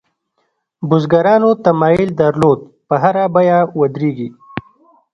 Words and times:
بزګرانو 0.89 1.49
تمایل 1.65 2.09
درلود 2.19 2.59
په 2.87 2.95
هره 3.03 3.25
بیه 3.33 3.57
ودرېږي. 3.79 4.29